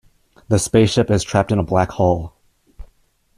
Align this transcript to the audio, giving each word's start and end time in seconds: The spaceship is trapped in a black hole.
The 0.47 0.57
spaceship 0.57 1.11
is 1.11 1.21
trapped 1.23 1.51
in 1.51 1.59
a 1.59 1.63
black 1.63 1.91
hole. 1.91 2.33